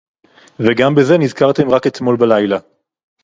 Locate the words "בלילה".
2.17-2.57